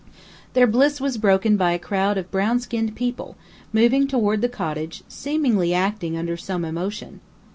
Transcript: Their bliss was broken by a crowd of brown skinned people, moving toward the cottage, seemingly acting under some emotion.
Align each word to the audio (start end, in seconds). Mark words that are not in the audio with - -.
Their 0.53 0.65
bliss 0.65 0.99
was 0.99 1.19
broken 1.19 1.57
by 1.57 1.73
a 1.73 1.77
crowd 1.77 2.17
of 2.17 2.31
brown 2.31 2.59
skinned 2.59 2.95
people, 2.95 3.35
moving 3.71 4.07
toward 4.07 4.41
the 4.41 4.49
cottage, 4.49 5.03
seemingly 5.07 5.75
acting 5.75 6.17
under 6.17 6.37
some 6.37 6.65
emotion. 6.65 7.19